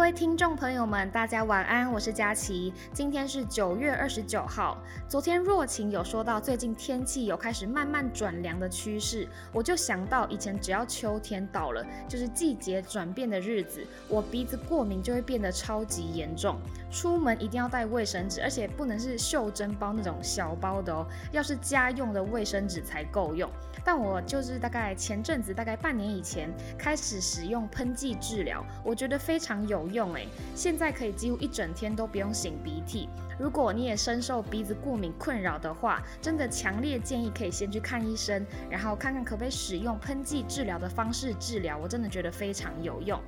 [0.00, 2.72] 各位听众朋友们，大家晚安，我是佳琪。
[2.90, 4.78] 今天是九月二十九号。
[5.06, 16.58] 昨天若晴有说到，最近天气有开始慢慢转凉的趋势，我就想到以前只要秋天到了，就是季节转变的日子，我鼻子过敏就会变得超级严重，
[16.90, 23.50] 出门一定要带卫生纸，而且不能是袖珍包那种小包的哦，要是家用的卫生纸才够用。
[23.84, 29.89] 但我就是大概前阵子，大概半年以前开始使用喷剂治疗，我觉得非常有。
[29.92, 33.08] 用哎，现在可以几乎一整天都不用擤鼻涕。
[33.38, 41.78] 如果你也深受鼻子过敏困扰的话，真的强烈建议可以先去看医生，然后看看可不可以使用喷剂治疗的方式治疗。
[41.78, 43.18] 我真的觉得非常有用。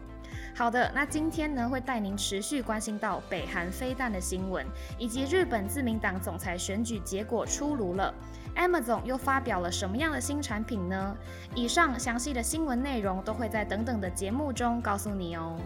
[0.54, 4.66] 好的，那今天呢会带您持续关心到北韩飞弹的新闻，
[4.98, 8.14] 以及日本自民党总裁选举结果出炉了
[8.56, 11.16] ，Amazon 又发表了什么样的新产品呢？
[11.54, 15.58] 以上详细的新闻内容都会在等等的节目中告诉你哦。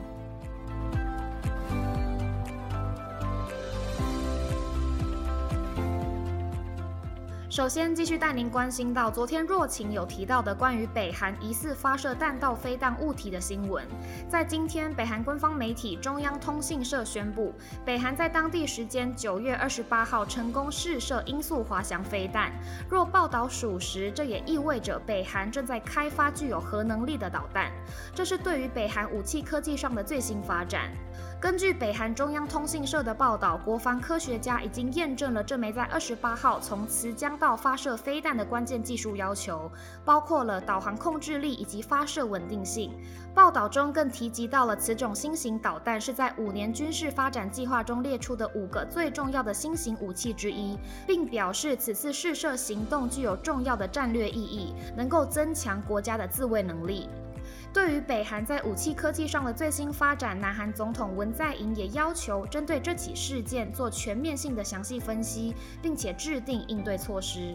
[7.56, 13.82] 首先，继续带您关心到昨天若晴有提到的关于北韩疑似发射弹道飞弹物体的新闻。
[14.28, 22.52] 在今天，北韩官方媒体中央通信社宣布，北韩在当地时间九月二十八号成功试射音速滑翔飞弹。
[22.90, 27.72] 若报道属实，这也意味着北韩正在开发具有核能力的导弹。
[28.14, 30.90] 这是对于北韩武器科技上的最新发展。
[31.38, 39.70] 根据北韩中央通信社的报道，国防科学家已经验证了这枚在二十八号从慈江到发射飞弹的关键技术要求，
[40.04, 42.90] 包括了导航控制力以及发射稳定性。
[43.32, 57.08] 报道中更提及到了此种新型导弹是在五年军事发展计划中列出的五个最重要的新型武器之一，并表示此次试射行动具有重要的战略意义，能够增强国家的自卫能力。
[57.76, 67.54] 对于北韩在武器科技上的最新发展，南韩总统文在寅也要求针对这起事件做全面性的详细分析，并且制定应对措施。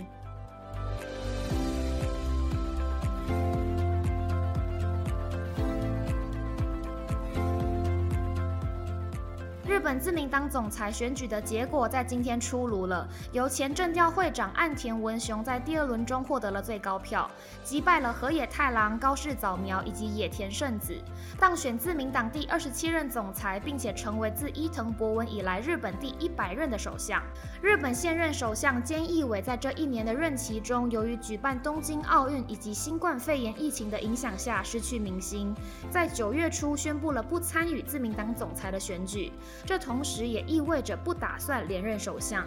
[9.71, 17.31] 日本自民党总裁选举的结果在今天出炉了，由前政调会长岸田文雄在第二轮中获得了最高票，
[17.63, 20.93] 击败了河野太郎、高市早苗以及野田圣子，
[21.39, 27.23] 当选自民党第二十七任总裁，并且成为自伊藤博文以来日本第一百任的首相。
[27.61, 35.55] 日本现任首相菅义伟在这一年的任期中，由于举办东京奥运以及新冠肺炎疫情的影响下失去民心，
[35.89, 39.31] 在九月初宣布了不参与自民党总裁的选举。
[39.65, 42.45] 这同时也意味着不打算连任首相。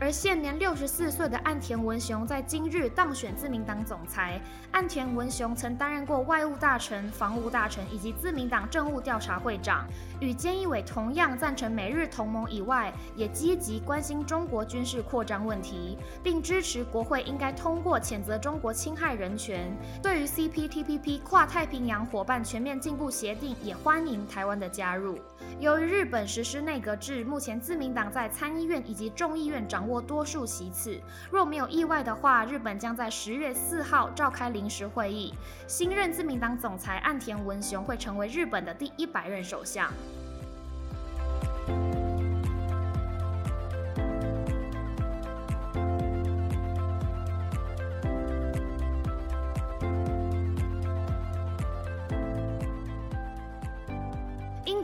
[0.00, 4.40] 而现年六十四岁的岸田文雄在今日当选自民党总裁。
[4.72, 9.86] 岸田文雄曾担任过外务大臣、防务大臣以及自民党政务调查会长，
[10.20, 19.72] 与菅义伟同样赞成美日同盟以外，也积极关心中国军事扩张问题，并支持国会应该通过谴责中国侵害人权。
[20.02, 25.18] 对于 CPTPP 跨太平洋伙伴全面进步协定，也欢迎台湾的加入。
[25.60, 31.00] 由于日本实施内阁制，目前自民党在参议院以及众议院掌握多数席次。
[31.30, 35.34] 若没有意外的话，日本将在十月四号召开临时会议。
[35.66, 39.90] 新任自民党总裁岸田文雄会成为日本的第一百任首相。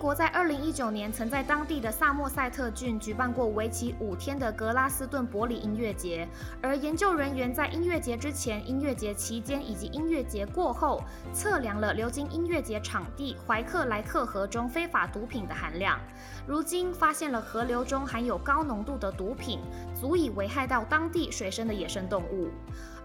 [0.00, 6.27] 国在二零一九年曾在当地的萨默塞特郡举办过为期五天的格拉斯顿伯里音乐节，
[6.62, 11.05] 而研究人员在音乐节之前、音乐节期间以及音乐节过后，
[11.35, 16.00] 测量了流经音乐节场地怀克莱克河中非法毒品的含量，
[16.46, 19.61] 如今发现了河流中含有高浓度的毒品，
[19.94, 22.49] 足以危害到当地水生的野生动物。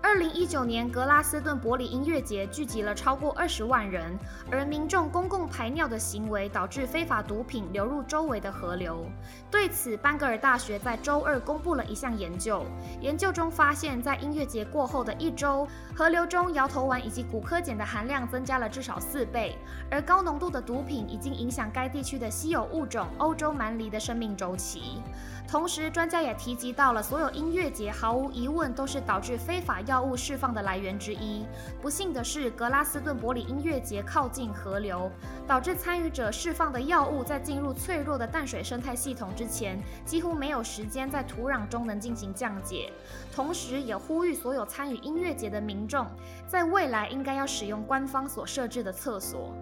[0.06, 4.16] 二零一九年格拉斯顿伯里音乐节聚集了超过二十万人，
[4.52, 9.04] 而民众公共排尿的行为导致非法毒品流入周围的河流。
[9.50, 12.64] 对此，班格尔大学在周二公布了一项研究，
[13.02, 19.58] 研究中发现，在音乐节过后的一周，河流中摇头丸以及骨科碱的含量增加了至少四倍，
[19.90, 25.02] 而高浓度的毒品已经影响该地区的稀有物种欧洲蛮狸的生命周期。
[25.48, 30.06] 同时，专家也提及到了，所有音乐节毫无疑问都是导致非法药。
[30.06, 31.46] 物释放的来源之一。
[31.82, 35.10] 不幸的是，格拉斯顿伯里音乐节靠近河流，
[35.48, 42.92] 导致参与者释放的药物在进入脆弱的淡水生态系统之前，几乎没有时间在土壤中能进行降解。
[43.34, 46.06] 同时，也呼吁所有参与音乐节的民众，
[46.48, 49.56] 在未来应该要使用官方所设置的厕所。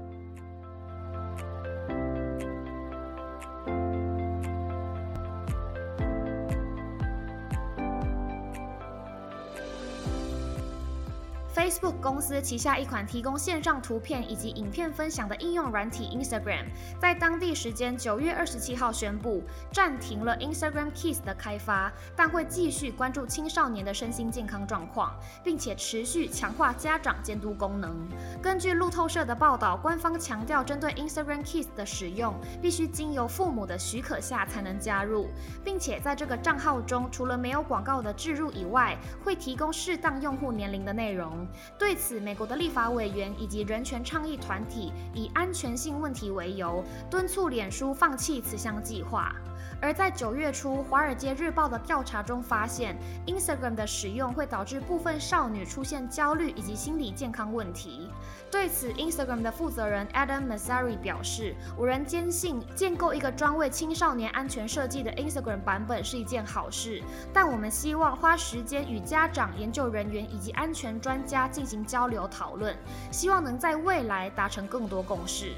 [11.74, 16.66] Facebook 公司旗下一款提供线上图片以及影片分享的应用软体 Instagram，
[17.02, 19.42] 在当地时间九月二十七号宣布
[19.72, 28.08] 暂停了 Instagram Kids 的开发，但会继续关注青少年的身心健康状况，并且持续强化家长监督功能。
[28.40, 35.28] 根据路透社的报道，官方强调，针对 Instagram Kids 的使用，必须经由父母的许可下才能加入，
[35.64, 41.48] 并且在这个账号中，除了没有广告的置入以外，会提供适当用户年龄的内容。
[41.78, 49.36] 对此，美国的立法委员以及人权倡议团体以安全性问题为由，敦促脸书放弃此项计划。
[49.82, 52.96] 而在九月初，《华尔街日报》的调查中发现
[53.28, 58.10] ，Instagram 的使用会导致部分少女出现焦虑以及心理健康问题。
[58.50, 67.02] 对此，Instagram 的负责人 Adam Massari 表示：“我仍坚信建构一个专为青少年安全设计的 Instagram 版本是一件好事，
[67.34, 72.76] 但我们希望花时间与家长、研究人员以及安全专家进行交流讨论，
[73.12, 75.54] 希望能在未来达成更多共识。”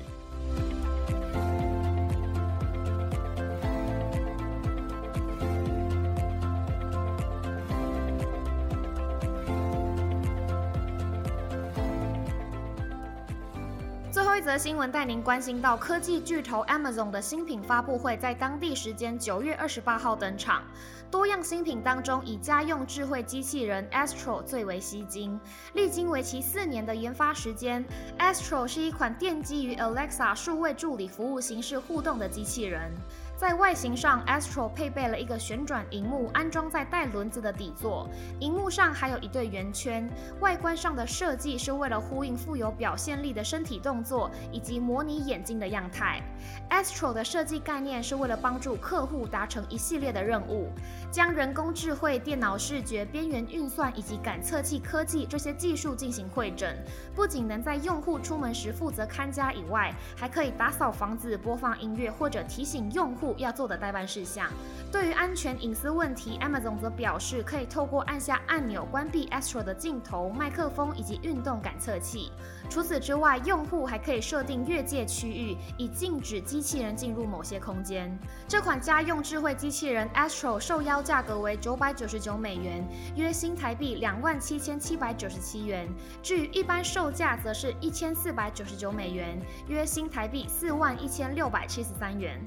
[14.36, 20.62] 后一则新闻带您关心到科技巨头 Amazon 的新品发布会，在当地时间九月二十八号登场。
[21.10, 25.40] 多样新品当中，以家用智慧机器人 Astro 最为吸睛。
[25.72, 27.86] 历经为期四年的研发时间
[28.20, 32.92] ，Astro 是一款奠基于 Alexa 数位助理服务形式互动的机器人。
[33.38, 38.08] 在外形上，Astro 配备了一个旋转荧幕，安装在带轮子的底座。
[38.40, 40.10] 荧幕上还有一对圆圈。
[40.40, 46.22] 外观上的设计是为了呼应富有表现力的身体动作，以及模拟眼睛的样态。
[46.70, 50.70] Astro 的设计概念是为了帮助客户达成一系列的任务，
[51.12, 56.78] 将人工智慧、电脑视觉、边缘运算以及感测器科技这些技术进行会诊。
[57.14, 63.25] 不仅能在用户出门时负责看家以外，还可以打扫房子、播放音乐或者提醒用户。
[63.38, 64.48] 要做的代办事项。
[64.92, 72.32] 对于安全隐私问题，Amazon 则表示可以透过按下按钮关闭 Astro 的镜头、麦克风以及运动感测器。
[72.70, 78.18] 除此之外，用户还可以设定越界区域，以禁止机器人进入某些空间。
[78.48, 82.84] 这款家用智慧机器人 Astro 受邀价格为九百九十九美元，
[83.16, 85.88] 约新台币两万七千七百九十七元。
[86.24, 92.42] 至于一般售价，则是一千四百九十九美元，约新台币四万一千六百七十三元。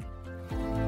[0.51, 0.88] 以